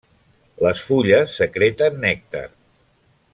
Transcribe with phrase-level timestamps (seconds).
[0.67, 2.45] Les fulles secreten nèctar.